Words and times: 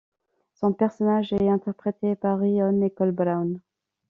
Son 0.55 0.73
personnage 0.73 1.31
est 1.31 1.47
interprété 1.47 2.15
par 2.15 2.39
Rhyon 2.39 2.71
Nicole 2.71 3.11
Brown. 3.11 3.61